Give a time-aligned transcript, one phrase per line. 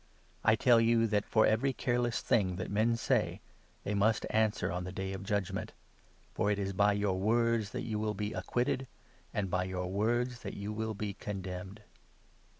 [0.43, 3.39] I 36 tell you that for every careless thing that men say,
[3.83, 5.73] they must answer on the' Day of Judgement.'
[6.33, 8.87] For it is by your words 37 that you will be acquitted,
[9.31, 11.83] and by your words that you will be condemned."